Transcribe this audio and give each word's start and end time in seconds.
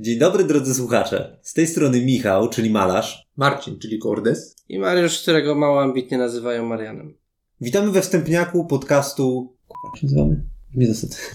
Dzień 0.00 0.18
dobry 0.18 0.44
drodzy 0.44 0.74
słuchacze. 0.74 1.38
Z 1.42 1.54
tej 1.54 1.66
strony 1.66 2.04
Michał, 2.04 2.48
czyli 2.48 2.70
malarz. 2.70 3.28
Marcin, 3.36 3.78
czyli 3.78 3.98
Kordes. 3.98 4.56
I 4.68 4.78
Mariusz, 4.78 5.22
którego 5.22 5.54
mało 5.54 5.82
ambitnie 5.82 6.18
nazywają 6.18 6.66
Marianem. 6.66 7.14
Witamy 7.60 7.90
we 7.90 8.02
wstępniaku 8.02 8.64
podcastu... 8.64 9.56
Jak 9.84 9.96
się 9.96 10.06
nazywamy? 10.06 10.44
Nie 10.74 10.94
zasad. 10.94 11.32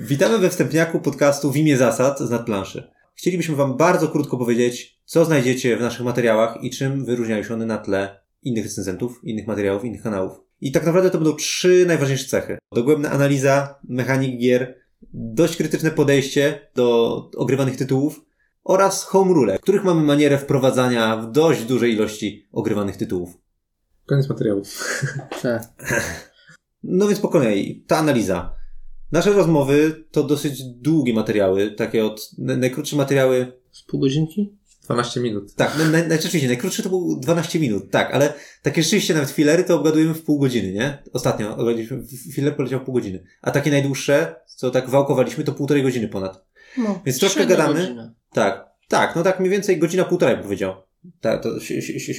Witamy 0.00 0.38
we 0.38 0.50
wstępniaku 0.50 1.00
podcastu 1.00 1.50
w 1.50 1.56
imię 1.56 1.76
zasad 1.76 2.18
z 2.20 2.30
nadplanszy. 2.30 2.90
Chcielibyśmy 3.14 3.56
Wam 3.56 3.76
bardzo 3.76 4.08
krótko 4.08 4.36
powiedzieć, 4.36 5.00
co 5.04 5.24
znajdziecie 5.24 5.76
w 5.76 5.80
naszych 5.80 6.04
materiałach 6.04 6.58
i 6.62 6.70
czym 6.70 7.04
wyróżniają 7.04 7.42
się 7.42 7.54
one 7.54 7.66
na 7.66 7.78
tle 7.78 8.20
innych 8.42 8.64
recenzentów, 8.64 9.20
innych 9.24 9.46
materiałów, 9.46 9.84
innych 9.84 10.02
kanałów. 10.02 10.32
I 10.60 10.72
tak 10.72 10.86
naprawdę 10.86 11.10
to 11.10 11.18
będą 11.18 11.36
trzy 11.36 11.84
najważniejsze 11.86 12.28
cechy. 12.28 12.58
Dogłębna 12.72 13.10
analiza 13.10 13.78
mechanik 13.88 14.40
gier, 14.40 14.74
dość 15.12 15.56
krytyczne 15.56 15.90
podejście 15.90 16.70
do 16.74 17.16
ogrywanych 17.36 17.76
tytułów 17.76 18.24
oraz 18.64 19.04
home 19.04 19.34
rule, 19.34 19.58
których 19.58 19.84
mamy 19.84 20.02
manierę 20.02 20.38
wprowadzania 20.38 21.16
w 21.16 21.32
dość 21.32 21.64
dużej 21.64 21.92
ilości 21.92 22.48
ogrywanych 22.52 22.96
tytułów. 22.96 23.38
Koniec 24.06 24.28
materiału. 24.28 24.62
No 26.86 27.08
więc 27.08 27.20
po 27.20 27.28
kolei, 27.28 27.84
ta 27.86 27.96
analiza. 27.96 28.54
Nasze 29.12 29.32
rozmowy 29.32 30.04
to 30.10 30.22
dosyć 30.22 30.62
długie 30.64 31.14
materiały, 31.14 31.70
takie 31.70 32.04
od 32.04 32.30
najkrótsze 32.38 32.96
materiały. 32.96 33.60
Z 33.72 33.82
pół 33.82 34.00
godzinki? 34.00 34.56
12 34.84 35.20
minut. 35.20 35.54
Tak, 35.54 35.78
naj, 35.78 35.88
naj, 35.88 36.08
najczęściej 36.08 36.46
najkrótsze 36.46 36.82
to 36.82 36.88
było 36.88 37.16
12 37.16 37.60
minut, 37.60 37.90
tak, 37.90 38.14
ale 38.14 38.34
takie 38.62 38.82
rzeczywiście 38.82 39.14
nawet 39.14 39.30
filery 39.30 39.64
to 39.64 39.76
obgadujemy 39.76 40.14
w 40.14 40.22
pół 40.22 40.38
godziny, 40.38 40.72
nie? 40.72 41.02
Ostatnio 41.12 41.56
obgadaliśmy, 41.56 42.02
filer 42.32 42.56
poleciał 42.56 42.80
pół 42.80 42.94
godziny. 42.94 43.24
A 43.42 43.50
takie 43.50 43.70
najdłuższe, 43.70 44.34
co 44.46 44.70
tak 44.70 44.90
wałkowaliśmy, 44.90 45.44
to 45.44 45.52
półtorej 45.52 45.82
godziny 45.82 46.08
ponad. 46.08 46.44
No. 46.76 47.00
Więc 47.06 47.18
troszkę 47.18 47.46
gadamy. 47.46 47.80
godzina. 47.80 48.14
Tak, 48.32 48.66
tak, 48.88 49.16
no 49.16 49.22
tak 49.22 49.40
mniej 49.40 49.50
więcej 49.50 49.78
godzina, 49.78 50.04
półtorej 50.04 50.36
bym 50.36 50.44
powiedział. 50.44 50.74
Tak, 51.20 51.42
to 51.42 51.60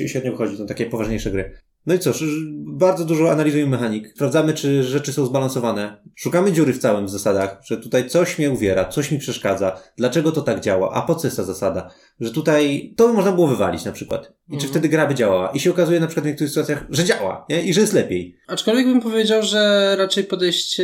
średnio 0.07 0.31
wychodzi, 0.31 0.57
to 0.57 0.65
takie 0.65 0.85
poważniejsze 0.85 1.31
gry. 1.31 1.57
No 1.87 1.93
i 1.93 1.99
cóż, 1.99 2.23
bardzo 2.67 3.05
dużo 3.05 3.31
analizujemy 3.31 3.71
mechanik. 3.71 4.11
Sprawdzamy, 4.15 4.53
czy 4.53 4.83
rzeczy 4.83 5.13
są 5.13 5.25
zbalansowane. 5.25 5.97
Szukamy 6.15 6.51
dziury 6.51 6.73
w 6.73 6.77
całym 6.79 7.05
w 7.05 7.09
zasadach, 7.09 7.61
że 7.65 7.77
tutaj 7.77 8.09
coś 8.09 8.37
mnie 8.39 8.51
uwiera, 8.51 8.85
coś 8.85 9.11
mi 9.11 9.19
przeszkadza, 9.19 9.79
dlaczego 9.97 10.31
to 10.31 10.41
tak 10.41 10.59
działa, 10.59 10.93
a 10.93 11.01
po 11.01 11.15
co 11.15 11.27
jest 11.27 11.37
ta 11.37 11.43
zasada? 11.43 11.91
Że 12.19 12.31
tutaj 12.31 12.93
to 12.97 13.07
by 13.07 13.13
można 13.13 13.31
było 13.31 13.47
wywalić 13.47 13.85
na 13.85 13.91
przykład. 13.91 14.21
I 14.47 14.51
czy 14.51 14.55
Mhm. 14.55 14.69
wtedy 14.71 14.89
gra 14.89 15.07
by 15.07 15.15
działała? 15.15 15.49
I 15.49 15.59
się 15.59 15.71
okazuje 15.71 15.99
na 15.99 16.07
przykład 16.07 16.23
w 16.23 16.27
niektórych 16.27 16.49
sytuacjach, 16.49 16.85
że 16.89 17.03
działa, 17.03 17.45
nie? 17.49 17.61
I 17.63 17.73
że 17.73 17.81
jest 17.81 17.93
lepiej. 17.93 18.37
Aczkolwiek 18.47 18.85
bym 18.85 19.01
powiedział, 19.01 19.43
że 19.43 19.95
raczej 19.97 20.23
podejście 20.23 20.83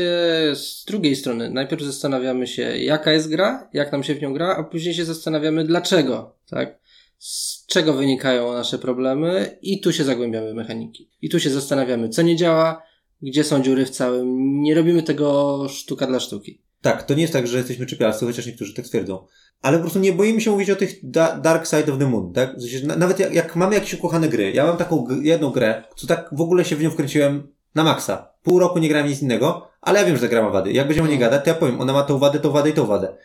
z 0.56 0.86
drugiej 0.88 1.16
strony. 1.16 1.50
Najpierw 1.50 1.82
zastanawiamy 1.84 2.48
się, 2.48 2.78
jaka 2.78 3.12
jest 3.12 3.30
gra, 3.30 3.70
jak 3.74 3.92
nam 3.92 4.04
się 4.04 4.16
w 4.16 4.22
nią 4.22 4.34
gra, 4.34 4.56
a 4.58 4.64
później 4.64 4.94
się 4.94 5.06
zastanawiamy, 5.06 5.64
dlaczego, 5.64 6.36
tak? 6.50 6.82
Z 7.22 7.66
czego 7.66 7.94
wynikają 7.94 8.54
nasze 8.54 8.78
problemy 8.78 9.58
i 9.62 9.82
tu 9.82 9.94
się 9.94 10.04
zagłębiamy 10.04 10.52
w 10.52 10.56
mechaniki. 10.56 11.10
I 11.22 11.30
tu 11.30 11.40
się 11.40 11.50
zastanawiamy, 11.50 12.10
co 12.10 12.22
nie 12.22 12.36
działa, 12.36 12.84
gdzie 13.22 13.44
są 13.44 13.62
dziury 13.64 13.86
w 13.86 13.90
całym. 13.90 14.62
Nie 14.62 14.76
robimy 14.76 15.04
tego 15.04 15.58
sztuka 15.70 16.08
dla 16.08 16.20
sztuki. 16.20 16.62
Tak, 16.82 17.04
to 17.04 17.14
nie 17.14 17.22
jest 17.22 17.34
tak, 17.34 17.48
że 17.48 17.58
jesteśmy 17.58 17.86
czepialscy, 17.86 18.26
chociaż 18.26 18.46
niektórzy 18.48 18.74
tak 18.74 18.86
twierdzą. 18.86 19.26
Ale 19.62 19.78
po 19.78 19.82
prostu 19.82 20.00
nie 20.00 20.14
boimy 20.14 20.42
się 20.42 20.52
mówić 20.52 20.70
o 20.70 20.76
tych 20.76 21.10
da- 21.10 21.38
Dark 21.38 21.66
Side 21.68 21.94
of 21.94 22.00
the 22.00 22.08
Moon, 22.10 22.34
tak? 22.34 22.58
W 22.58 22.62
sensie, 22.62 22.88
na, 22.88 22.96
nawet 22.96 23.20
jak, 23.20 23.34
jak 23.34 23.56
mamy 23.56 23.76
jakieś 23.76 23.94
ukochane 23.94 24.30
gry. 24.30 24.52
Ja 24.52 24.66
mam 24.68 24.78
taką 24.78 25.08
jedną 25.22 25.50
grę, 25.50 25.84
co 25.96 26.08
tak 26.08 26.30
w 26.32 26.42
ogóle 26.42 26.66
się 26.66 26.76
w 26.76 26.82
nią 26.84 26.90
wkręciłem 26.92 27.48
na 27.76 27.84
maksa. 27.84 28.32
Pół 28.44 28.60
roku 28.60 28.80
nie 28.80 28.90
grałem 28.90 29.08
nic 29.08 29.22
innego, 29.22 29.68
ale 29.82 30.00
ja 30.00 30.06
wiem, 30.06 30.16
że 30.16 30.22
ta 30.22 30.28
gra 30.28 30.42
ma 30.42 30.50
wady. 30.50 30.72
Jak 30.72 30.88
będziemy 30.88 31.08
o 31.08 31.12
niej 31.12 31.20
No. 31.20 31.26
gadać, 31.26 31.44
to 31.44 31.50
ja 31.50 31.56
powiem, 31.56 31.82
ona 31.82 31.94
ma 31.94 32.04
tą 32.04 32.18
wadę, 32.18 32.40
tą 32.40 32.52
wadę 32.52 32.70
i 32.70 32.74
tą 32.74 32.86
wadę. 32.86 33.18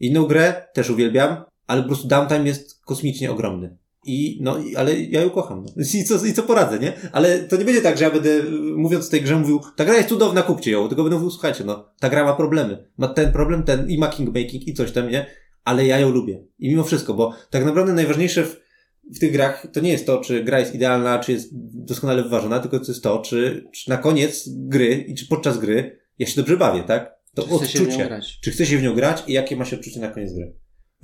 Inną 0.00 0.26
grę 0.26 0.68
też 0.74 0.90
uwielbiam, 0.90 1.44
ale 1.66 1.82
po 1.82 1.88
prostu 1.88 2.08
downtime 2.08 2.46
jest 2.46 2.84
kosmicznie 2.84 3.30
ogromny. 3.30 3.76
I, 4.06 4.38
no, 4.42 4.58
ale 4.76 5.00
ja 5.00 5.20
ją 5.20 5.30
kocham. 5.30 5.64
No. 5.76 5.84
I, 5.94 6.04
co, 6.04 6.26
I 6.26 6.32
co 6.32 6.42
poradzę, 6.42 6.78
nie? 6.78 6.92
Ale 7.12 7.38
to 7.38 7.56
nie 7.56 7.64
będzie 7.64 7.82
tak, 7.82 7.98
że 7.98 8.04
ja 8.04 8.10
będę, 8.10 8.42
mówiąc 8.76 9.06
o 9.06 9.10
tej 9.10 9.22
grze, 9.22 9.36
mówił, 9.36 9.60
ta 9.76 9.84
gra 9.84 9.96
jest 9.96 10.08
cudowna, 10.08 10.42
kupcie 10.42 10.70
ją. 10.70 10.88
Tylko 10.88 11.02
będę 11.02 11.16
mówił, 11.16 11.30
słuchajcie, 11.30 11.64
no, 11.64 11.88
ta 12.00 12.08
gra 12.08 12.24
ma 12.24 12.32
problemy. 12.32 12.88
Ma 12.98 13.08
ten 13.08 13.32
problem, 13.32 13.62
ten, 13.62 13.90
i 13.90 13.98
ma 13.98 14.08
kingmaking, 14.08 14.68
i 14.68 14.74
coś 14.74 14.92
tam, 14.92 15.10
nie? 15.10 15.26
Ale 15.64 15.86
ja 15.86 15.98
ją 15.98 16.10
lubię. 16.10 16.44
I 16.58 16.68
mimo 16.68 16.84
wszystko, 16.84 17.14
bo 17.14 17.34
tak 17.50 17.64
naprawdę 17.64 17.92
najważniejsze 17.92 18.44
w, 18.44 18.60
w 19.14 19.18
tych 19.18 19.32
grach 19.32 19.66
to 19.72 19.80
nie 19.80 19.90
jest 19.90 20.06
to, 20.06 20.20
czy 20.20 20.44
gra 20.44 20.60
jest 20.60 20.74
idealna, 20.74 21.18
czy 21.18 21.32
jest 21.32 21.48
doskonale 21.84 22.22
wyważona, 22.22 22.58
tylko 22.58 22.80
to 22.80 22.86
jest 22.88 23.02
to, 23.02 23.18
czy, 23.18 23.68
czy 23.72 23.90
na 23.90 23.96
koniec 23.96 24.48
gry 24.48 25.04
i 25.08 25.14
czy 25.14 25.26
podczas 25.26 25.58
gry 25.58 25.98
ja 26.18 26.26
się 26.26 26.36
dobrze 26.36 26.56
bawię, 26.56 26.82
tak? 26.82 27.16
To 27.34 27.42
Czy 27.42 27.54
odczucie. 27.54 28.20
Czy 28.42 28.50
chce 28.50 28.66
się 28.66 28.78
w 28.78 28.82
nią 28.82 28.94
grać 28.94 29.22
i 29.26 29.32
jakie 29.32 29.56
ma 29.56 29.64
się 29.64 29.76
odczucie 29.76 30.00
na 30.00 30.08
koniec 30.08 30.32
gry. 30.32 30.52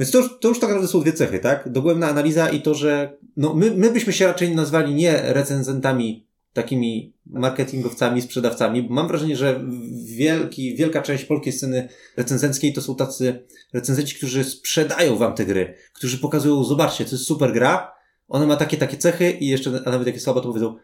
Więc 0.02 0.10
to 0.10 0.18
już, 0.18 0.38
to 0.40 0.48
już 0.48 0.60
tak 0.60 0.68
naprawdę 0.68 0.88
są 0.88 1.00
dwie 1.00 1.12
cechy, 1.12 1.38
tak? 1.38 1.68
Dogłębna 1.68 2.08
analiza 2.08 2.48
i 2.48 2.62
to, 2.62 2.74
że 2.74 3.16
no 3.36 3.54
my, 3.54 3.70
my 3.70 3.90
byśmy 3.90 4.12
się 4.12 4.26
raczej 4.26 4.54
nazwali 4.54 4.94
nie 4.94 5.22
recenzentami 5.32 6.26
takimi 6.52 7.14
marketingowcami, 7.26 8.22
sprzedawcami, 8.22 8.82
bo 8.82 8.94
mam 8.94 9.08
wrażenie, 9.08 9.36
że 9.36 9.64
wielki, 10.04 10.76
wielka 10.76 11.02
część 11.02 11.24
polskiej 11.24 11.52
sceny 11.52 11.88
recenzenckiej 12.16 12.72
to 12.72 12.82
są 12.82 12.96
tacy 12.96 13.46
recenzenci, 13.72 14.16
którzy 14.16 14.44
sprzedają 14.44 15.16
wam 15.16 15.34
te 15.34 15.44
gry, 15.44 15.74
którzy 15.92 16.18
pokazują, 16.18 16.64
zobaczcie, 16.64 17.04
to 17.04 17.10
jest 17.10 17.26
super 17.26 17.52
gra, 17.52 17.92
ona 18.28 18.46
ma 18.46 18.56
takie, 18.56 18.76
takie 18.76 18.96
cechy 18.96 19.30
i 19.30 19.48
jeszcze, 19.48 19.82
a 19.84 19.90
nawet 19.90 20.06
jak 20.06 20.14
jest 20.14 20.24
słaba, 20.24 20.40
to 20.40 20.48
powiedzą, 20.48 20.76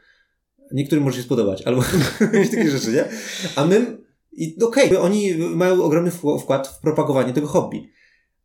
niektórym 0.73 1.05
może 1.05 1.17
się 1.17 1.23
spodobać, 1.23 1.63
albo 1.63 1.83
jakieś 2.33 2.51
takie 2.51 2.71
rzeczy, 2.71 2.93
nie? 2.93 3.05
A 3.57 3.65
my, 3.65 3.99
i 4.33 4.57
okej, 4.63 4.97
oni 4.97 5.35
mają 5.35 5.83
ogromny 5.83 6.11
wkł- 6.11 6.41
wkład 6.41 6.69
w 6.69 6.81
propagowanie 6.81 7.33
tego 7.33 7.47
hobby, 7.47 7.98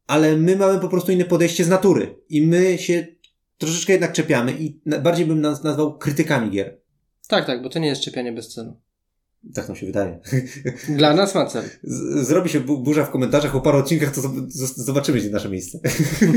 ale 0.08 0.38
my 0.38 0.56
mamy 0.56 0.80
po 0.80 0.90
prostu 0.90 1.12
inne 1.12 1.26
podejście 1.26 1.64
z 1.64 1.70
natury 1.70 2.16
i 2.30 2.48
my 2.48 2.78
się 2.78 3.08
troszeczkę 3.58 3.94
jednak 3.94 4.14
czepiamy 4.14 4.52
i 4.60 4.80
bardziej 5.04 5.26
bym 5.26 5.42
nas 5.42 5.64
nazwał 5.64 5.98
krytykami 5.98 6.50
gier. 6.52 6.78
Tak, 7.28 7.46
tak, 7.46 7.64
bo 7.64 7.70
to 7.70 7.80
nie 7.80 7.88
jest 7.88 8.02
czepianie 8.02 8.32
bez 8.32 8.54
celu. 8.54 8.80
Tak 9.54 9.68
nam 9.68 9.78
się 9.78 9.86
wydaje. 9.86 10.20
Dla 10.98 11.14
nas 11.14 11.36
ma 11.36 11.46
cel. 11.46 11.64
Z- 11.84 12.28
Zrobi 12.28 12.50
się 12.50 12.60
bu- 12.60 12.84
burza 12.84 13.06
w 13.06 13.10
komentarzach 13.12 13.52
po 13.52 13.62
paru 13.62 13.78
odcinkach, 13.78 14.16
to 14.16 14.22
zobaczymy, 14.76 15.20
gdzie 15.20 15.30
nasze 15.30 15.50
miejsce. 15.50 15.80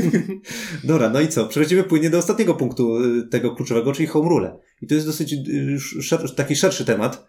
Dobra, 0.83 1.09
no 1.09 1.21
i 1.21 1.27
co? 1.27 1.45
Przechodzimy 1.47 1.83
płynnie 1.83 2.09
do 2.09 2.17
ostatniego 2.17 2.53
punktu 2.55 3.03
y, 3.03 3.27
tego 3.27 3.55
kluczowego, 3.55 3.93
czyli 3.93 4.07
home 4.07 4.29
rule. 4.29 4.57
I 4.81 4.87
to 4.87 4.95
jest 4.95 5.07
dosyć 5.07 5.33
y, 5.33 5.37
szer- 6.01 6.35
taki 6.35 6.55
szerszy 6.55 6.85
temat 6.85 7.27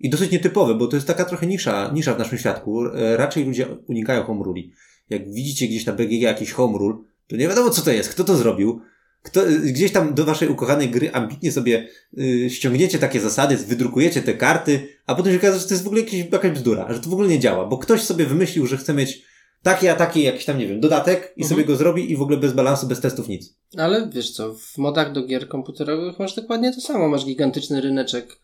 i 0.00 0.10
dosyć 0.10 0.30
nietypowy, 0.30 0.74
bo 0.74 0.86
to 0.86 0.96
jest 0.96 1.06
taka 1.06 1.24
trochę 1.24 1.46
nisza, 1.46 1.90
nisza 1.94 2.14
w 2.14 2.18
naszym 2.18 2.38
świadku. 2.38 2.86
E, 2.86 3.16
Raczej 3.16 3.44
ludzie 3.44 3.66
unikają 3.86 4.22
home 4.24 4.44
ruli. 4.44 4.72
Jak 5.10 5.32
widzicie 5.32 5.66
gdzieś 5.68 5.86
na 5.86 5.92
BGG 5.92 6.22
jakiś 6.22 6.52
home 6.52 6.78
rule, 6.78 6.96
to 7.28 7.36
nie 7.36 7.48
wiadomo 7.48 7.70
co 7.70 7.82
to 7.82 7.90
jest, 7.92 8.08
kto 8.10 8.24
to 8.24 8.36
zrobił. 8.36 8.80
Kto, 9.22 9.48
y, 9.48 9.60
gdzieś 9.60 9.92
tam 9.92 10.14
do 10.14 10.24
waszej 10.24 10.48
ukochanej 10.48 10.90
gry 10.90 11.12
ambitnie 11.12 11.52
sobie 11.52 11.88
y, 12.18 12.50
ściągniecie 12.50 12.98
takie 12.98 13.20
zasady, 13.20 13.56
wydrukujecie 13.56 14.22
te 14.22 14.34
karty, 14.34 14.88
a 15.06 15.14
potem 15.14 15.32
się 15.32 15.38
okaże, 15.38 15.58
że 15.58 15.64
to 15.68 15.74
jest 15.74 15.84
w 15.84 15.86
ogóle 15.86 16.02
jakieś, 16.02 16.24
jakaś 16.32 16.50
bzdura, 16.50 16.92
że 16.92 17.00
to 17.00 17.10
w 17.10 17.12
ogóle 17.12 17.28
nie 17.28 17.38
działa, 17.38 17.66
bo 17.66 17.78
ktoś 17.78 18.02
sobie 18.02 18.26
wymyślił, 18.26 18.66
że 18.66 18.76
chce 18.76 18.94
mieć 18.94 19.22
taki, 19.62 19.88
a 19.88 19.94
taki 19.94 20.22
jakiś 20.22 20.44
tam, 20.44 20.58
nie 20.58 20.66
wiem, 20.66 20.80
dodatek 20.80 21.32
i 21.36 21.42
Mhm. 21.42 21.48
sobie 21.48 21.64
go 21.64 21.76
zrobi 21.76 22.12
i 22.12 22.16
w 22.16 22.22
ogóle 22.22 22.36
bez 22.38 22.52
balansu, 22.52 22.86
bez 22.86 23.00
testów 23.00 23.28
nic. 23.28 23.54
Ale 23.76 24.10
wiesz 24.14 24.30
co, 24.30 24.54
w 24.54 24.78
modach 24.78 25.12
do 25.12 25.26
gier 25.26 25.48
komputerowych 25.48 26.18
masz 26.18 26.34
dokładnie 26.34 26.74
to 26.74 26.80
samo. 26.80 27.08
Masz 27.08 27.24
gigantyczny 27.24 27.80
ryneczek 27.80 28.36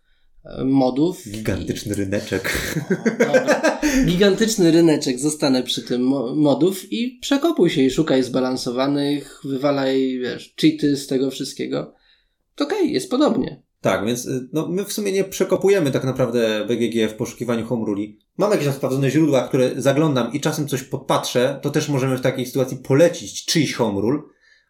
modów. 0.64 1.22
Gigantyczny 1.30 1.94
ryneczek. 1.94 2.74
Dobra. 3.18 3.80
Gigantyczny 4.06 4.70
ryneczek, 4.70 5.18
zostanę 5.18 5.62
przy 5.62 5.82
tym 5.82 6.02
mo- 6.02 6.34
modów 6.34 6.92
i 6.92 7.18
przekopuj 7.22 7.70
się 7.70 7.82
i 7.82 7.90
szukaj 7.90 8.22
zbalansowanych, 8.22 9.40
wywalaj, 9.44 10.18
wiesz, 10.22 10.54
cheaty 10.60 10.96
z 10.96 11.06
tego 11.06 11.30
wszystkiego. 11.30 11.94
To 12.54 12.64
okej, 12.64 12.92
jest 12.92 13.10
podobnie. 13.10 13.62
Tak, 13.80 14.06
więc 14.06 14.26
y, 14.26 14.48
no, 14.52 14.68
my 14.68 14.84
w 14.84 14.92
sumie 14.92 15.12
nie 15.12 15.24
przekopujemy 15.24 15.90
tak 15.90 16.04
naprawdę 16.04 16.64
BGG 16.68 17.10
w 17.10 17.14
poszukiwaniu 17.14 17.66
home 17.66 17.86
ruli. 17.86 18.18
Mam 18.38 18.50
jakieś 18.50 18.68
sprawdzone 18.68 19.10
źródła, 19.10 19.48
które 19.48 19.70
zaglądam 19.76 20.32
i 20.32 20.40
czasem 20.40 20.68
coś 20.68 20.82
podpatrzę, 20.82 21.58
to 21.62 21.70
też 21.70 21.88
możemy 21.88 22.18
w 22.18 22.20
takiej 22.20 22.46
sytuacji 22.46 22.76
polecić 22.76 23.44
czyjś 23.44 23.74
home 23.74 24.00
rule, 24.00 24.18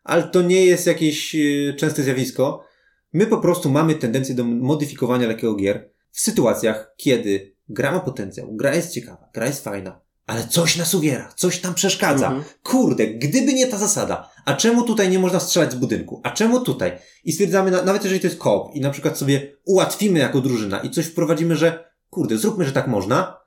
ale 0.05 0.23
to 0.23 0.43
nie 0.43 0.67
jest 0.67 0.87
jakieś 0.87 1.35
y, 1.35 1.75
częste 1.79 2.03
zjawisko. 2.03 2.66
My 3.13 3.27
po 3.27 3.39
prostu 3.39 3.71
mamy 3.71 3.95
tendencję 3.95 4.35
do 4.35 4.45
modyfikowania 4.45 5.27
lekkiego 5.29 5.55
gier 5.55 5.91
w 6.11 6.21
sytuacjach, 6.21 6.95
kiedy 6.97 7.57
gra 7.69 7.93
ma 7.93 8.01
potencjał, 8.01 8.57
gra 8.57 8.75
jest 8.75 8.93
ciekawa, 8.93 9.29
gra 9.35 9.47
jest 9.47 9.65
fajna, 9.65 10.01
ale 10.27 10.47
coś 10.49 10.77
nas 10.77 10.95
uwiera, 10.95 11.33
coś 11.37 11.61
tam 11.61 11.75
przeszkadza. 11.75 12.27
Mhm. 12.27 12.45
Kurde, 12.63 13.07
gdyby 13.07 13.53
nie 13.55 13.67
ta 13.67 13.79
zasada, 13.79 14.31
a 14.45 14.55
czemu 14.55 14.83
tutaj 14.83 15.11
nie 15.11 15.19
można 15.19 15.41
strzelać 15.41 15.73
z 15.73 15.75
budynku? 15.75 16.21
A 16.25 16.31
czemu 16.31 16.61
tutaj? 16.61 16.93
I 17.25 17.33
stwierdzamy, 17.33 17.71
na- 17.71 17.83
nawet 17.83 18.03
jeżeli 18.03 18.21
to 18.21 18.27
jest 18.27 18.39
koop 18.39 18.75
i 18.75 18.81
na 18.81 18.91
przykład 18.91 19.19
sobie 19.19 19.57
ułatwimy 19.65 20.19
jako 20.19 20.41
drużyna 20.41 20.79
i 20.81 20.91
coś 20.91 21.07
wprowadzimy, 21.07 21.57
że 21.57 21.85
kurde, 22.11 22.39
zróbmy, 22.39 22.65
że 22.65 22.73
tak 22.73 22.87
można, 22.89 23.41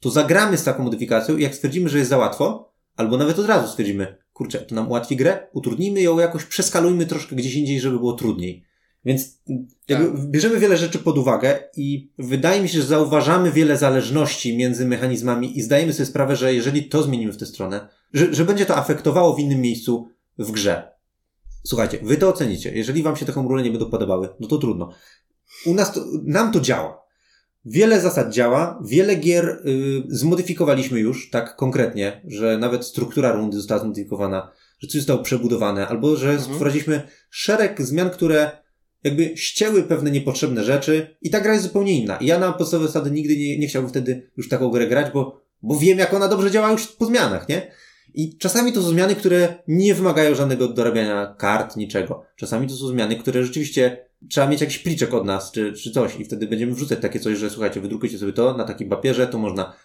to 0.00 0.10
zagramy 0.10 0.58
z 0.58 0.64
taką 0.64 0.82
modyfikacją 0.84 1.36
i 1.36 1.42
jak 1.42 1.54
stwierdzimy, 1.54 1.88
że 1.88 1.98
jest 1.98 2.10
za 2.10 2.16
łatwo, 2.18 2.72
albo 2.96 3.16
nawet 3.16 3.38
od 3.38 3.46
razu 3.46 3.68
stwierdzimy, 3.68 4.16
kurczę, 4.32 4.58
to 4.58 4.74
nam 4.74 4.88
ułatwi 4.88 5.16
grę, 5.16 5.46
utrudnijmy 5.52 6.00
ją 6.02 6.18
jakoś, 6.18 6.44
przeskalujmy 6.44 7.06
troszkę 7.06 7.36
gdzieś 7.36 7.54
indziej, 7.54 7.80
żeby 7.80 7.98
było 7.98 8.12
trudniej. 8.12 8.65
Więc 9.06 9.38
jakby 9.88 10.28
bierzemy 10.28 10.58
wiele 10.58 10.76
rzeczy 10.76 10.98
pod 10.98 11.18
uwagę 11.18 11.58
i 11.76 12.10
wydaje 12.18 12.62
mi 12.62 12.68
się, 12.68 12.78
że 12.78 12.86
zauważamy 12.86 13.52
wiele 13.52 13.76
zależności 13.76 14.56
między 14.56 14.86
mechanizmami 14.86 15.58
i 15.58 15.62
zdajemy 15.62 15.92
sobie 15.92 16.06
sprawę, 16.06 16.36
że 16.36 16.54
jeżeli 16.54 16.88
to 16.88 17.02
zmienimy 17.02 17.32
w 17.32 17.36
tę 17.36 17.46
stronę, 17.46 17.88
że, 18.12 18.34
że 18.34 18.44
będzie 18.44 18.66
to 18.66 18.76
afektowało 18.76 19.34
w 19.34 19.40
innym 19.40 19.60
miejscu 19.60 20.08
w 20.38 20.50
grze. 20.50 20.90
Słuchajcie, 21.64 21.98
wy 22.02 22.16
to 22.16 22.28
ocenicie. 22.28 22.72
Jeżeli 22.74 23.02
wam 23.02 23.16
się 23.16 23.26
te 23.26 23.32
homrule 23.32 23.62
nie 23.62 23.70
będą 23.70 23.90
podobały, 23.90 24.28
no 24.40 24.48
to 24.48 24.58
trudno. 24.58 24.92
U 25.66 25.74
nas 25.74 25.92
to, 25.92 26.04
nam 26.24 26.52
to 26.52 26.60
działa. 26.60 27.02
Wiele 27.64 28.00
zasad 28.00 28.32
działa, 28.32 28.82
wiele 28.84 29.16
gier 29.16 29.44
y, 29.66 30.02
zmodyfikowaliśmy 30.08 31.00
już 31.00 31.30
tak 31.30 31.56
konkretnie, 31.56 32.22
że 32.26 32.58
nawet 32.58 32.84
struktura 32.84 33.32
rundy 33.32 33.56
została 33.56 33.80
zmodyfikowana, 33.80 34.52
że 34.78 34.88
coś 34.88 35.00
zostało 35.00 35.22
przebudowane, 35.22 35.88
albo 35.88 36.16
że 36.16 36.30
Mhm. 36.30 36.54
wprowadziliśmy 36.54 37.02
szereg 37.30 37.82
zmian, 37.82 38.10
które 38.10 38.65
jakby 39.06 39.36
ścięły 39.36 39.82
pewne 39.82 40.10
niepotrzebne 40.10 40.64
rzeczy 40.64 41.16
i 41.22 41.30
ta 41.30 41.40
gra 41.40 41.52
jest 41.52 41.64
zupełnie 41.64 42.00
inna. 42.00 42.16
I 42.16 42.26
ja 42.26 42.38
na 42.38 42.52
podstawowe 42.52 42.88
zasady 42.88 43.10
nigdy 43.10 43.36
nie, 43.36 43.58
nie 43.58 43.66
chciałbym 43.66 43.90
wtedy 43.90 44.30
już 44.36 44.48
taką 44.48 44.70
grę 44.70 44.86
grać, 44.86 45.12
bo, 45.12 45.40
bo 45.62 45.78
wiem, 45.78 45.98
jak 45.98 46.14
ona 46.14 46.28
dobrze 46.28 46.50
działa 46.50 46.72
już 46.72 46.86
po 46.86 47.06
zmianach, 47.06 47.48
nie? 47.48 47.70
I 48.14 48.38
czasami 48.38 48.72
to 48.72 48.82
są 48.82 48.88
zmiany, 48.88 49.14
które 49.14 49.54
nie 49.68 49.94
wymagają 49.94 50.34
żadnego 50.34 50.68
dorabiania 50.68 51.34
kart, 51.38 51.76
niczego. 51.76 52.22
Czasami 52.36 52.68
to 52.68 52.74
są 52.74 52.86
zmiany, 52.86 53.16
które 53.16 53.44
rzeczywiście 53.44 54.06
trzeba 54.28 54.46
mieć 54.46 54.60
jakiś 54.60 54.78
pliczek 54.78 55.14
od 55.14 55.24
nas, 55.24 55.52
czy, 55.52 55.72
czy 55.72 55.90
coś 55.90 56.20
i 56.20 56.24
wtedy 56.24 56.46
będziemy 56.46 56.74
wrzucać 56.74 56.98
takie 57.00 57.20
coś, 57.20 57.38
że 57.38 57.50
słuchajcie, 57.50 57.80
wydrukujcie 57.80 58.18
sobie 58.18 58.32
to 58.32 58.56
na 58.56 58.64
takim 58.64 58.88
papierze, 58.88 59.26
to 59.26 59.38
można, 59.38 59.76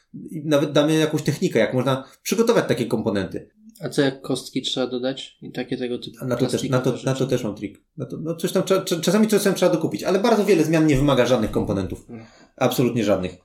nawet 0.44 0.72
damy 0.72 0.94
jakąś 0.94 1.22
technikę, 1.22 1.60
jak 1.60 1.74
można 1.74 2.04
przygotować 2.24 2.68
takie 2.68 2.86
komponenty. 2.86 3.50
A 3.84 3.90
co 3.90 4.02
jak 4.02 4.22
kostki 4.22 4.62
trzeba 4.62 4.88
dodać? 4.88 5.38
I 5.42 5.52
takie 5.52 5.78
tego 5.78 5.98
typu 5.98 6.18
A 6.22 6.26
Na 6.26 6.36
to, 6.36 6.48
też, 6.48 6.70
na, 6.70 6.80
to, 6.80 6.94
na 7.06 7.14
to 7.14 7.28
też 7.28 7.44
mam 7.44 7.56
trik. 7.56 7.84
Na 7.98 8.06
to, 8.06 8.18
no 8.18 8.36
coś 8.36 8.52
tam, 8.52 8.64
trzeba- 8.64 8.82
czasami 9.02 9.28
coś 9.28 9.44
tam 9.44 9.54
trzeba 9.54 9.72
dokupić, 9.74 10.04
ale 10.04 10.20
bardzo 10.20 10.46
wiele 10.46 10.64
zmian 10.64 10.88
nie 10.88 10.96
wymaga 10.96 11.26
żadnych 11.26 11.52
komponentów. 11.52 12.00
Mhm. 12.10 12.30
Absolutnie 12.56 13.04
żadnych. 13.04 13.38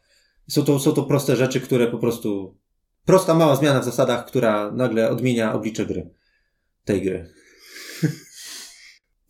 Są 0.48 0.64
to, 0.64 0.78
są 0.78 0.92
to 0.92 1.02
proste 1.02 1.36
rzeczy, 1.36 1.60
które 1.60 1.86
po 1.86 1.98
prostu, 1.98 2.58
prosta 3.04 3.34
mała 3.34 3.56
zmiana 3.56 3.80
w 3.80 3.84
zasadach, 3.84 4.26
która 4.26 4.70
nagle 4.72 5.10
odmienia 5.10 5.52
oblicze 5.52 5.86
gry. 5.86 6.10
Tej 6.84 7.02
gry. 7.02 7.28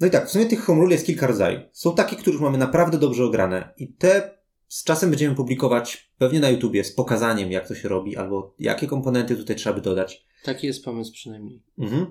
No 0.00 0.06
i 0.06 0.10
tak, 0.10 0.28
w 0.28 0.30
sumie 0.30 0.46
tych 0.46 0.64
home 0.64 0.80
rule 0.80 0.92
jest 0.92 1.06
kilka 1.06 1.26
rodzajów. 1.26 1.62
Są 1.72 1.94
takie, 1.94 2.16
które 2.16 2.32
już 2.32 2.42
mamy 2.42 2.58
naprawdę 2.58 2.98
dobrze 2.98 3.24
ograne 3.24 3.74
i 3.76 3.92
te 3.92 4.36
z 4.68 4.84
czasem 4.84 5.10
będziemy 5.10 5.34
publikować 5.34 6.12
pewnie 6.18 6.40
na 6.40 6.50
YouTubie 6.50 6.84
z 6.84 6.92
pokazaniem, 6.92 7.52
jak 7.52 7.68
to 7.68 7.74
się 7.74 7.88
robi, 7.88 8.16
albo 8.16 8.54
jakie 8.58 8.86
komponenty 8.86 9.36
tutaj 9.36 9.56
trzeba 9.56 9.74
by 9.74 9.80
dodać. 9.80 10.25
Taki 10.46 10.66
jest 10.66 10.84
pomysł 10.84 11.12
przynajmniej. 11.12 11.62
Mhm. 11.78 12.06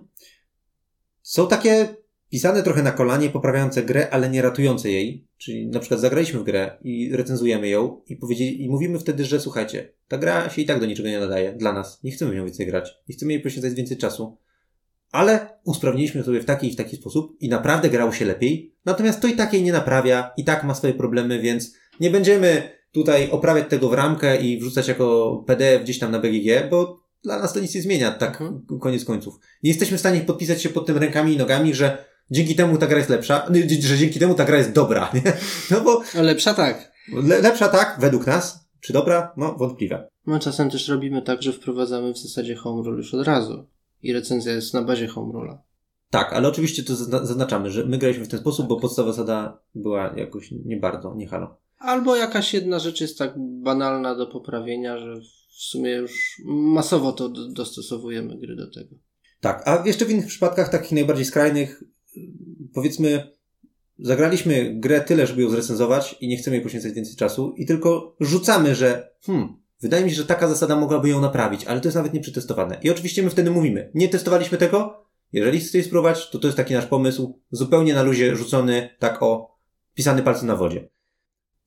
Są 1.22 1.48
takie 1.48 1.96
pisane 2.30 2.64
trochę 2.64 2.84
na 2.84 2.92
kolanie, 2.92 3.30
poprawiające 3.30 3.84
grę, 3.84 4.10
ale 4.12 4.30
nie 4.30 4.42
ratujące 4.42 4.92
jej. 4.92 5.28
Czyli 5.38 5.68
na 5.68 5.80
przykład 5.80 6.00
zagraliśmy 6.00 6.40
w 6.40 6.44
grę 6.44 6.78
i 6.82 7.16
recenzujemy 7.16 7.70
ją 7.70 8.02
i, 8.08 8.16
powiedzieli, 8.16 8.64
i 8.64 8.70
mówimy 8.70 9.00
wtedy, 9.00 9.26
że 9.26 9.40
słuchajcie, 9.40 9.94
ta 10.08 10.18
gra 10.18 10.50
się 10.50 10.62
i 10.62 10.66
tak 10.66 10.80
do 10.80 10.86
niczego 10.86 11.10
nie 11.10 11.20
nadaje 11.20 11.54
dla 11.54 11.74
nas. 11.74 12.04
Nie 12.04 12.12
chcemy 12.12 12.32
w 12.32 12.36
nią 12.36 12.46
więcej 12.46 12.66
grać. 12.66 12.98
Nie 13.10 13.16
chcemy 13.16 13.34
jej 13.34 13.42
poświęcać 13.42 13.74
więcej 13.74 13.98
czasu. 13.98 14.38
Ale 15.12 15.50
usprawniliśmy 15.64 16.24
sobie 16.24 16.42
w 16.42 16.46
taki 16.46 16.68
i 16.68 16.74
w 16.74 16.76
taki 16.76 16.96
sposób 16.96 17.38
i 17.40 17.50
naprawdę 17.50 17.90
grało 17.90 18.12
się 18.12 18.26
lepiej. 18.26 18.74
Natomiast 18.86 19.22
to 19.22 19.28
i 19.28 19.34
tak 19.34 19.54
jej 19.54 19.64
nie 19.64 19.74
naprawia, 19.74 20.32
i 20.38 20.44
tak 20.44 20.64
ma 20.64 20.76
swoje 20.76 20.94
problemy, 20.94 21.42
więc 21.42 21.76
nie 22.00 22.10
będziemy 22.10 22.70
tutaj 22.92 23.30
oprawiać 23.32 23.70
tego 23.70 23.90
w 23.90 23.94
ramkę 23.94 24.42
i 24.42 24.60
wrzucać 24.60 24.88
jako 24.88 25.38
PDF 25.48 25.84
gdzieś 25.84 26.00
tam 26.00 26.12
na 26.12 26.20
BGG, 26.20 26.70
bo 26.70 27.05
dla 27.26 27.40
nas 27.40 27.54
to 27.54 27.60
nic 27.60 27.76
nie 27.76 27.82
zmienia, 27.82 28.12
tak 28.12 28.42
Mhm. 28.42 28.80
koniec 28.80 29.06
końców. 29.06 29.40
Nie 29.64 29.70
jesteśmy 29.70 29.98
w 29.98 30.00
stanie 30.00 30.22
podpisać 30.22 30.62
się 30.62 30.70
pod 30.70 30.86
tym 30.86 30.98
rękami 30.98 31.34
i 31.34 31.38
nogami, 31.38 31.74
że 31.74 32.06
dzięki 32.32 32.56
temu 32.56 32.78
ta 32.78 32.88
gra 32.88 32.98
jest 32.98 33.10
lepsza, 33.10 33.46
no, 33.50 33.56
że 33.80 33.98
dzięki 33.98 34.20
temu 34.20 34.34
ta 34.36 34.46
gra 34.46 34.58
jest 34.58 34.72
dobra, 34.72 35.12
nie? 35.14 35.34
No 35.72 35.82
bo 35.82 36.02
A 36.20 36.22
lepsza 36.22 36.54
tak. 36.54 36.92
le, 37.14 37.42
lepsza 37.42 37.68
tak, 37.68 37.98
według 38.00 38.28
nas, 38.28 38.68
czy 38.82 38.94
dobra? 38.94 39.34
No, 39.38 39.56
wątpliwe. 39.60 40.08
My 40.26 40.40
czasem 40.40 40.70
też 40.70 40.88
robimy 40.88 41.22
tak, 41.22 41.42
że 41.42 41.54
wprowadzamy 41.54 42.14
w 42.14 42.18
zasadzie 42.18 42.56
home 42.56 42.84
rule 42.84 42.98
już 42.98 43.14
od 43.14 43.28
razu. 43.28 43.68
I 44.04 44.14
recenzja 44.14 44.54
jest 44.54 44.74
na 44.74 44.82
bazie 44.82 45.08
home 45.08 45.34
rule'a. 45.34 45.58
Tak, 46.10 46.34
ale 46.34 46.48
oczywiście 46.48 46.84
to 46.84 46.94
zazna- 46.94 47.26
zaznaczamy, 47.26 47.72
że 47.72 47.86
my 47.86 47.98
graliśmy 47.98 48.26
w 48.26 48.28
ten 48.28 48.40
sposób, 48.40 48.68
bo 48.68 48.80
podstawowa 48.80 49.14
zasada 49.14 49.60
była 49.76 50.14
jakoś 50.18 50.52
nie 50.66 50.78
bardzo, 50.78 51.14
nie 51.16 51.28
halo. 51.28 51.58
Albo 51.80 52.16
jakaś 52.16 52.54
jedna 52.54 52.80
rzecz 52.80 53.02
jest 53.02 53.18
tak 53.18 53.34
banalna 53.38 54.16
do 54.16 54.28
poprawienia, 54.28 54.98
że 54.98 55.16
w 55.58 55.64
sumie 55.64 55.92
już 55.92 56.42
masowo 56.46 57.12
to 57.12 57.30
do- 57.30 57.52
dostosowujemy 57.52 58.38
gry 58.38 58.56
do 58.56 58.72
tego. 58.72 58.96
Tak, 59.42 59.68
a 59.68 59.84
jeszcze 59.86 60.06
w 60.06 60.10
innych 60.12 60.28
przypadkach, 60.28 60.70
takich 60.70 60.92
najbardziej 60.92 61.26
skrajnych, 61.26 61.84
powiedzmy, 62.74 63.32
zagraliśmy 64.00 64.76
grę 64.80 65.02
tyle, 65.02 65.28
żeby 65.28 65.42
ją 65.42 65.50
zrecenzować 65.50 66.16
i 66.22 66.28
nie 66.28 66.38
chcemy 66.38 66.56
jej 66.56 66.64
poświęcać 66.64 66.94
więcej 66.94 67.16
czasu 67.16 67.54
i 67.58 67.66
tylko 67.66 68.16
rzucamy, 68.20 68.76
że 68.76 69.10
hmm, 69.22 69.58
wydaje 69.82 70.04
mi 70.04 70.10
się, 70.10 70.16
że 70.16 70.26
taka 70.26 70.48
zasada 70.48 70.76
mogłaby 70.76 71.10
ją 71.10 71.22
naprawić, 71.22 71.66
ale 71.66 71.82
to 71.82 71.88
jest 71.88 71.96
nawet 71.96 72.14
nie 72.14 72.20
przetestowane. 72.20 72.80
I 72.84 72.90
oczywiście 72.90 73.24
my 73.24 73.30
wtedy 73.30 73.52
mówimy, 73.52 73.92
nie 73.94 74.10
testowaliśmy 74.10 74.58
tego, 74.58 75.06
jeżeli 75.34 75.60
chcecie 75.60 75.84
spróbować, 75.84 76.30
to 76.30 76.40
to 76.40 76.48
jest 76.48 76.58
taki 76.58 76.74
nasz 76.74 76.86
pomysł, 76.86 77.42
zupełnie 77.52 77.94
na 77.94 78.04
luzie 78.04 78.36
rzucony, 78.36 78.90
tak 79.00 79.24
o, 79.24 79.58
pisany 79.94 80.24
palcem 80.24 80.48
na 80.48 80.56
wodzie. 80.56 80.90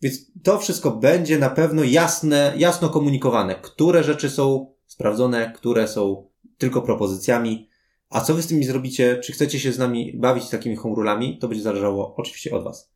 Więc 0.02 0.32
to 0.42 0.58
wszystko 0.58 0.90
będzie 0.90 1.38
na 1.38 1.50
pewno 1.50 1.84
jasne, 1.84 2.54
jasno 2.56 2.88
komunikowane, 2.88 3.54
które 3.54 4.04
rzeczy 4.04 4.30
są 4.30 4.72
sprawdzone, 4.86 5.52
które 5.56 5.88
są 5.88 6.28
tylko 6.58 6.82
propozycjami, 6.82 7.68
a 8.10 8.20
co 8.20 8.34
wy 8.34 8.42
z 8.42 8.46
tymi 8.46 8.64
zrobicie? 8.64 9.20
Czy 9.24 9.32
chcecie 9.32 9.60
się 9.60 9.72
z 9.72 9.78
nami 9.78 10.12
bawić 10.16 10.48
takimi 10.48 10.76
homrulami? 10.76 11.38
To 11.38 11.48
będzie 11.48 11.62
zależało 11.62 12.14
oczywiście 12.16 12.50
od 12.50 12.64
was. 12.64 12.90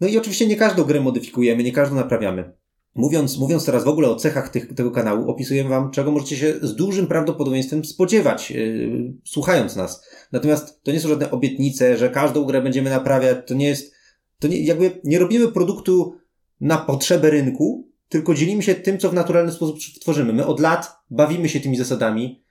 No 0.00 0.08
i 0.08 0.18
oczywiście 0.18 0.46
nie 0.46 0.56
każdą 0.56 0.84
grę 0.84 1.00
modyfikujemy, 1.00 1.62
nie 1.62 1.72
każdą 1.72 1.96
naprawiamy. 1.96 2.52
Mówiąc, 2.94 3.38
mówiąc 3.38 3.64
teraz 3.64 3.84
w 3.84 3.88
ogóle 3.88 4.08
o 4.08 4.16
cechach 4.16 4.48
tych, 4.48 4.74
tego 4.74 4.90
kanału, 4.90 5.30
opisujemy 5.30 5.70
wam, 5.70 5.90
czego 5.90 6.12
możecie 6.12 6.36
się 6.36 6.54
z 6.62 6.74
dużym 6.74 7.06
prawdopodobieństwem 7.06 7.84
spodziewać, 7.84 8.50
yy, 8.50 9.12
słuchając 9.24 9.76
nas. 9.76 10.08
Natomiast 10.32 10.82
to 10.82 10.92
nie 10.92 11.00
są 11.00 11.08
żadne 11.08 11.30
obietnice, 11.30 11.96
że 11.96 12.10
każdą 12.10 12.44
grę 12.44 12.62
będziemy 12.62 12.90
naprawiać, 12.90 13.38
to 13.46 13.54
nie 13.54 13.68
jest, 13.68 13.94
to 14.40 14.48
nie, 14.48 14.64
jakby 14.64 15.00
nie 15.04 15.18
robimy 15.18 15.48
produktu 15.48 16.14
na 16.60 16.78
potrzebę 16.78 17.30
rynku, 17.30 17.88
tylko 18.08 18.34
dzielimy 18.34 18.62
się 18.62 18.74
tym, 18.74 18.98
co 18.98 19.10
w 19.10 19.14
naturalny 19.14 19.52
sposób 19.52 19.78
tworzymy. 20.00 20.32
My 20.32 20.46
od 20.46 20.60
lat 20.60 20.96
bawimy 21.10 21.48
się 21.48 21.60
tymi 21.60 21.76
zasadami, 21.76 22.42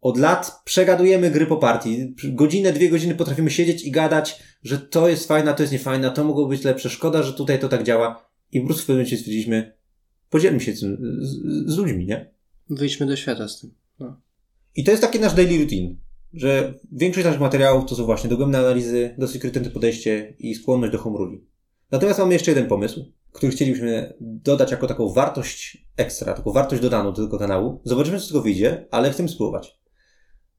od 0.00 0.18
lat 0.18 0.60
przegadujemy 0.64 1.30
gry 1.30 1.46
po 1.46 1.56
partii. 1.56 2.14
Godzinę, 2.24 2.72
dwie 2.72 2.90
godziny 2.90 3.14
potrafimy 3.14 3.50
siedzieć 3.50 3.84
i 3.84 3.90
gadać, 3.90 4.42
że 4.62 4.78
to 4.78 5.08
jest 5.08 5.28
fajne, 5.28 5.54
to 5.54 5.62
jest 5.62 5.72
niefajne, 5.72 6.10
to 6.10 6.24
mogło 6.24 6.46
być 6.46 6.64
lepsze. 6.64 6.90
Szkoda, 6.90 7.22
że 7.22 7.32
tutaj 7.32 7.58
to 7.58 7.68
tak 7.68 7.82
działa. 7.82 8.28
I 8.52 8.60
po 8.60 8.66
prostu 8.66 8.82
w 8.82 8.86
pewnym 8.86 8.96
momencie 8.96 9.16
stwierdziliśmy, 9.16 9.76
podzielmy 10.30 10.60
się 10.60 10.72
tym 10.72 11.18
z, 11.20 11.28
z, 11.28 11.74
z 11.74 11.76
ludźmi, 11.78 12.06
nie? 12.06 12.30
Wyjdźmy 12.70 13.06
do 13.06 13.16
świata 13.16 13.48
z 13.48 13.60
tym. 13.60 13.74
No. 13.98 14.20
I 14.76 14.84
to 14.84 14.90
jest 14.90 15.02
taki 15.02 15.20
nasz 15.20 15.34
daily 15.34 15.58
routine, 15.58 15.96
że 16.32 16.74
większość 16.92 17.24
naszych 17.24 17.40
materiałów 17.40 17.84
to 17.88 17.94
są 17.94 18.04
właśnie 18.04 18.30
dogłębne 18.30 18.58
analizy, 18.58 19.14
dosyć 19.18 19.40
krytyczne 19.40 19.70
podejście 19.70 20.34
i 20.38 20.54
skłonność 20.54 20.92
do 20.92 20.98
home 20.98 21.18
ruli. 21.18 21.44
Natomiast 21.90 22.18
mamy 22.18 22.32
jeszcze 22.32 22.50
jeden 22.50 22.66
pomysł, 22.66 23.04
który 23.32 23.52
chcielibyśmy 23.52 24.14
dodać 24.20 24.70
jako 24.70 24.86
taką 24.86 25.12
wartość 25.12 25.86
ekstra, 25.96 26.34
taką 26.34 26.52
wartość 26.52 26.82
dodaną 26.82 27.12
do 27.12 27.24
tego 27.24 27.38
kanału. 27.38 27.80
Zobaczymy, 27.84 28.18
co 28.18 28.24
z 28.24 28.28
tego 28.28 28.42
wyjdzie, 28.42 28.86
ale 28.90 29.10
chcemy 29.10 29.28
spróbować. 29.28 29.78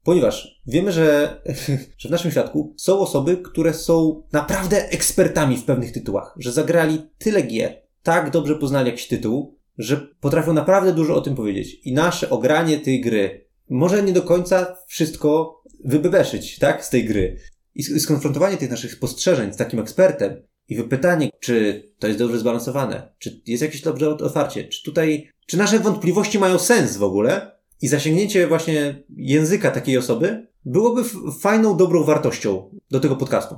Ponieważ 0.02 0.62
wiemy, 0.66 0.92
że, 0.92 1.36
że 1.98 2.08
w 2.08 2.12
naszym 2.12 2.30
świadku 2.30 2.74
są 2.76 2.98
osoby, 2.98 3.36
które 3.36 3.74
są 3.74 4.22
naprawdę 4.32 4.90
ekspertami 4.90 5.56
w 5.56 5.64
pewnych 5.64 5.92
tytułach, 5.92 6.34
że 6.38 6.52
zagrali 6.52 7.02
tyle 7.18 7.42
gier, 7.42 7.82
tak 8.02 8.30
dobrze 8.30 8.54
poznali 8.54 8.90
jakiś 8.90 9.08
tytuł, 9.08 9.58
że 9.78 9.96
potrafią 10.20 10.52
naprawdę 10.52 10.92
dużo 10.92 11.14
o 11.14 11.20
tym 11.20 11.34
powiedzieć. 11.34 11.80
I 11.84 11.92
nasze 11.92 12.30
ogranie 12.30 12.78
tej 12.78 13.00
gry 13.00 13.48
może 13.70 14.02
nie 14.02 14.12
do 14.12 14.22
końca 14.22 14.76
wszystko 14.86 15.57
wybebeszyć, 15.84 16.58
tak, 16.58 16.84
z 16.84 16.90
tej 16.90 17.04
gry. 17.04 17.36
I 17.74 17.82
sk- 17.84 17.98
skonfrontowanie 17.98 18.56
tych 18.56 18.70
naszych 18.70 18.92
spostrzeżeń 18.92 19.52
z 19.52 19.56
takim 19.56 19.80
ekspertem 19.80 20.42
i 20.68 20.76
wypytanie, 20.76 21.30
czy 21.40 21.88
to 21.98 22.06
jest 22.06 22.18
dobrze 22.18 22.38
zbalansowane, 22.38 23.12
czy 23.18 23.40
jest 23.46 23.62
jakieś 23.62 23.82
dobrze 23.82 24.08
otwarcie, 24.10 24.64
czy 24.64 24.82
tutaj, 24.84 25.28
czy 25.46 25.56
nasze 25.56 25.78
wątpliwości 25.80 26.38
mają 26.38 26.58
sens 26.58 26.96
w 26.96 27.02
ogóle 27.02 27.58
i 27.82 27.88
zasięgnięcie 27.88 28.46
właśnie 28.46 29.02
języka 29.16 29.70
takiej 29.70 29.98
osoby 29.98 30.46
byłoby 30.64 31.02
fajną, 31.40 31.76
dobrą 31.76 32.04
wartością 32.04 32.70
do 32.90 33.00
tego 33.00 33.16
podcastu. 33.16 33.56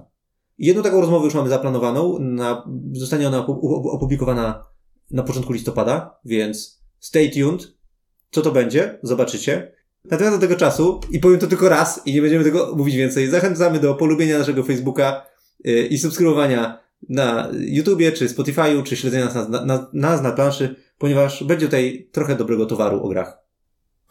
Jedną 0.59 0.83
taką 0.83 1.01
rozmowę 1.01 1.25
już 1.25 1.35
mamy 1.35 1.49
zaplanowaną, 1.49 2.19
na, 2.19 2.69
zostanie 2.93 3.29
ona 3.29 3.47
opu- 3.47 3.61
opu- 3.61 3.91
opublikowana 3.91 4.67
na 5.11 5.23
początku 5.23 5.53
listopada, 5.53 6.19
więc 6.25 6.83
stay 6.99 7.31
tuned. 7.31 7.75
Co 8.31 8.43
to 8.43 8.53
będzie? 8.53 8.99
Zobaczycie. 9.03 9.73
Natomiast 10.05 10.37
do 10.37 10.41
tego 10.41 10.57
czasu, 10.57 11.01
i 11.11 11.19
powiem 11.19 11.39
to 11.39 11.47
tylko 11.47 11.69
raz, 11.69 12.03
i 12.07 12.15
nie 12.15 12.23
będziemy 12.23 12.45
tego 12.45 12.75
mówić 12.77 12.97
więcej, 12.97 13.29
zachęcamy 13.29 13.81
do 13.81 13.95
polubienia 13.95 14.39
naszego 14.39 14.63
Facebooka 14.63 15.27
yy, 15.65 15.87
i 15.87 15.99
subskrybowania 15.99 16.81
na 17.09 17.49
YouTubie, 17.59 18.13
czy 18.13 18.29
Spotify'u, 18.29 18.83
czy 18.83 18.97
śledzenia 18.97 19.25
nas 19.25 19.49
na, 19.49 19.65
na, 19.65 19.91
nas 19.93 20.23
na 20.23 20.33
planszy, 20.33 20.77
ponieważ 20.99 21.45
będzie 21.45 21.67
tutaj 21.67 22.09
trochę 22.13 22.37
dobrego 22.37 22.67
towaru 22.67 23.03
o 23.03 23.09
grach. 23.09 23.39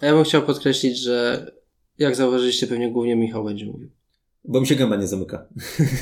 Ja 0.01 0.13
bym 0.13 0.23
chciał 0.23 0.41
podkreślić, 0.41 0.97
że 0.97 1.45
jak 1.97 2.15
zauważyliście, 2.15 2.67
pewnie 2.67 2.91
głównie 2.91 3.15
Michał 3.15 3.43
będzie 3.43 3.65
mówił. 3.65 3.89
bo 4.43 4.61
mi 4.61 4.67
się 4.67 4.75
gęba 4.75 4.95
nie 4.95 5.07
zamyka. 5.07 5.47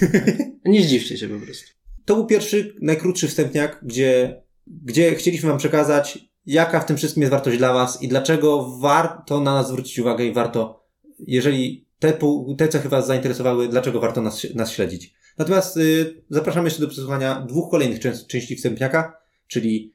Nie 0.65 0.83
zdziwcie 0.83 1.17
się 1.17 1.27
po 1.27 1.45
prostu. 1.45 1.71
To 2.05 2.15
był 2.15 2.25
pierwszy, 2.25 2.75
najkrótszy 2.81 3.27
wstępniak, 3.27 3.79
gdzie, 3.83 4.41
gdzie 4.67 5.15
chcieliśmy 5.15 5.49
Wam 5.49 5.57
przekazać, 5.57 6.19
jaka 6.47 6.79
w 6.79 6.85
tym 6.85 6.97
wszystkim 6.97 7.21
jest 7.21 7.31
wartość 7.31 7.57
dla 7.57 7.73
Was 7.73 8.01
i 8.01 8.07
dlaczego 8.07 8.77
warto 8.79 9.39
na 9.39 9.53
nas 9.53 9.67
zwrócić 9.67 9.99
uwagę 9.99 10.25
i 10.25 10.33
warto, 10.33 10.83
jeżeli 11.19 11.87
te, 11.99 12.17
te 12.57 12.67
cechy 12.67 12.89
Was 12.89 13.07
zainteresowały, 13.07 13.67
dlaczego 13.67 13.99
warto 13.99 14.21
nas, 14.21 14.47
nas 14.55 14.71
śledzić. 14.71 15.13
Natomiast 15.37 15.77
y, 15.77 16.23
zapraszamy 16.29 16.67
jeszcze 16.67 16.81
do 16.81 16.87
przesłuchania 16.87 17.41
dwóch 17.41 17.71
kolejnych 17.71 17.99
częs- 17.99 18.27
części 18.27 18.55
wstępniaka, 18.55 19.17
czyli 19.47 19.93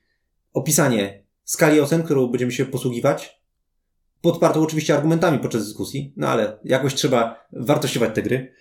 opisanie 0.53 1.25
skali 1.45 1.81
ocen, 1.81 2.03
którą 2.03 2.27
będziemy 2.27 2.53
się 2.53 2.67
posługiwać, 2.67 3.43
podpartą 4.21 4.63
oczywiście 4.63 4.95
argumentami 4.95 5.39
podczas 5.39 5.65
dyskusji, 5.65 6.13
no 6.17 6.29
ale 6.29 6.59
jakoś 6.65 6.95
trzeba 6.95 7.47
wartościować 7.53 8.15
te 8.15 8.23
gry, 8.23 8.55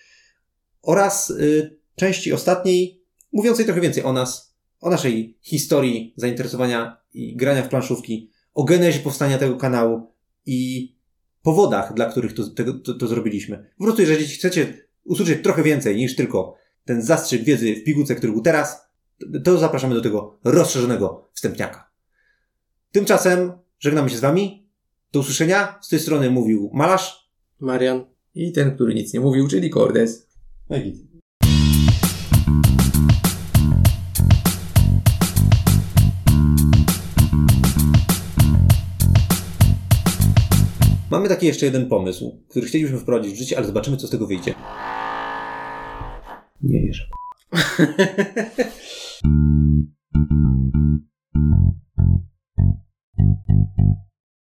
oraz 0.81 1.29
y, 1.29 1.79
części 1.95 2.33
ostatniej, 2.33 3.03
mówiącej 3.33 3.65
trochę 3.65 3.81
więcej 3.81 4.03
o 4.03 4.13
nas, 4.13 4.50
o 4.81 4.89
naszej 4.89 5.37
historii 5.41 6.13
zainteresowania 6.17 6.97
i 7.13 7.35
grania 7.35 7.63
w 7.63 7.69
planszówki, 7.69 8.31
o 8.53 8.63
genezie 8.63 8.99
powstania 8.99 9.37
tego 9.37 9.57
kanału 9.57 10.11
i 10.45 10.91
powodach, 11.41 11.93
dla 11.93 12.05
których 12.05 12.33
to, 12.33 12.49
tego, 12.49 12.73
to, 12.73 12.93
to 12.93 13.07
zrobiliśmy. 13.07 13.71
Po 13.77 13.83
prostu, 13.83 14.01
jeżeli 14.01 14.25
chcecie 14.25 14.87
usłyszeć 15.03 15.43
trochę 15.43 15.63
więcej 15.63 15.95
niż 15.95 16.15
tylko 16.15 16.55
ten 16.85 17.01
zastrzyk 17.01 17.43
wiedzy 17.43 17.75
w 17.75 17.83
pigułce, 17.83 18.15
który 18.15 18.33
był 18.33 18.41
teraz, 18.41 18.91
to 19.43 19.57
zapraszamy 19.57 19.95
do 19.95 20.01
tego 20.01 20.39
rozszerzonego 20.43 21.29
wstępniaka. 21.33 21.91
Tymczasem 22.91 23.51
żegnamy 23.79 24.09
się 24.09 24.17
z 24.17 24.19
Wami. 24.19 24.67
Do 25.11 25.19
usłyszenia. 25.19 25.79
Z 25.81 25.89
tej 25.89 25.99
strony 25.99 26.29
mówił 26.29 26.71
Malarz. 26.73 27.31
Marian. 27.59 28.05
I 28.35 28.51
ten, 28.51 28.75
który 28.75 28.93
nic 28.93 29.13
nie 29.13 29.19
mówił, 29.19 29.47
czyli 29.47 29.69
Cordes. 29.69 30.27
No 30.69 30.77
i 30.77 31.10
mamy 41.21 41.29
taki 41.29 41.45
jeszcze 41.47 41.65
jeden 41.65 41.89
pomysł, 41.89 42.45
który 42.49 42.65
chcielibyśmy 42.65 42.99
wprowadzić 42.99 43.33
w 43.33 43.37
życie, 43.37 43.57
ale 43.57 43.65
zobaczymy, 43.65 43.97
co 43.97 44.07
z 44.07 44.09
tego 44.09 44.27
wyjdzie. 44.27 44.53
Nie 46.61 46.81
wierzę. 46.81 47.07